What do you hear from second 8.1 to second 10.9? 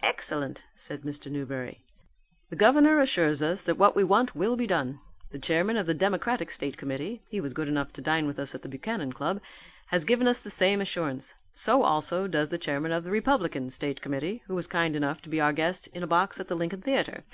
with us at the Buchanan Club) has given us the same